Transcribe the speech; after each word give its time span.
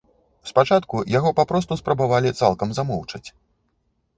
Спачатку 0.51 0.95
яго 1.17 1.33
папросту 1.39 1.77
спрабавалі 1.81 2.33
цалкам 2.41 2.69
замоўчаць. 2.79 3.25